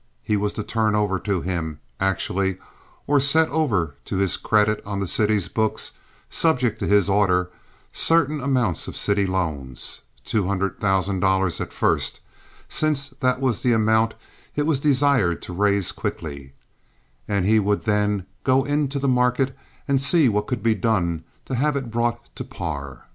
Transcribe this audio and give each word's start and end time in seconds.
He 0.23 0.35
was 0.35 0.53
to 0.53 0.63
turn 0.63 0.95
over 0.95 1.19
to 1.19 1.41
him, 1.41 1.79
actually, 1.99 2.57
or 3.05 3.19
set 3.19 3.47
over 3.49 3.93
to 4.05 4.17
his 4.17 4.35
credit 4.35 4.81
on 4.83 4.99
the 4.99 5.05
city's 5.05 5.47
books, 5.47 5.91
subject 6.27 6.79
to 6.79 6.87
his 6.87 7.07
order, 7.07 7.51
certain 7.93 8.41
amounts 8.41 8.87
of 8.87 8.97
city 8.97 9.27
loans—two 9.27 10.47
hundred 10.47 10.79
thousand 10.79 11.19
dollars 11.19 11.61
at 11.61 11.71
first, 11.71 12.19
since 12.67 13.09
that 13.09 13.39
was 13.39 13.61
the 13.61 13.73
amount 13.73 14.15
it 14.55 14.65
was 14.65 14.79
desired 14.79 15.39
to 15.43 15.53
raise 15.53 15.91
quickly—and 15.91 17.45
he 17.45 17.59
would 17.59 17.83
then 17.83 18.25
go 18.43 18.63
into 18.63 18.97
the 18.97 19.07
market 19.07 19.55
and 19.87 20.01
see 20.01 20.27
what 20.27 20.47
could 20.47 20.63
be 20.63 20.73
done 20.73 21.23
to 21.45 21.53
have 21.53 21.75
it 21.75 21.91
brought 21.91 22.35
to 22.37 22.43
par. 22.43 23.03